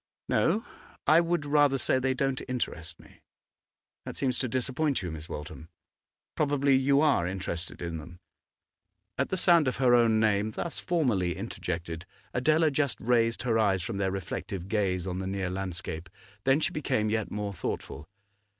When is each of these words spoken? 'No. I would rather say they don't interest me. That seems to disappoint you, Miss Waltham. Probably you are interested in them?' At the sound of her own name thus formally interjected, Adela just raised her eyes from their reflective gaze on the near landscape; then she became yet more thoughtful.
'No. 0.27 0.65
I 1.05 1.21
would 1.21 1.45
rather 1.45 1.77
say 1.77 1.99
they 1.99 2.15
don't 2.15 2.41
interest 2.47 2.99
me. 2.99 3.21
That 4.03 4.15
seems 4.15 4.39
to 4.39 4.47
disappoint 4.47 5.03
you, 5.03 5.11
Miss 5.11 5.29
Waltham. 5.29 5.69
Probably 6.33 6.75
you 6.75 7.01
are 7.01 7.27
interested 7.27 7.83
in 7.83 7.97
them?' 7.99 8.19
At 9.19 9.29
the 9.29 9.37
sound 9.37 9.67
of 9.67 9.75
her 9.75 9.93
own 9.93 10.19
name 10.19 10.49
thus 10.49 10.79
formally 10.79 11.35
interjected, 11.37 12.07
Adela 12.33 12.71
just 12.71 12.99
raised 12.99 13.43
her 13.43 13.59
eyes 13.59 13.83
from 13.83 13.97
their 13.97 14.09
reflective 14.09 14.67
gaze 14.67 15.05
on 15.05 15.19
the 15.19 15.27
near 15.27 15.51
landscape; 15.51 16.09
then 16.45 16.59
she 16.61 16.71
became 16.71 17.11
yet 17.11 17.29
more 17.29 17.53
thoughtful. 17.53 18.09